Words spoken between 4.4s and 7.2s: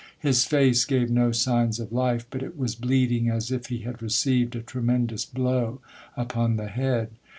a tremendous blow upon the head.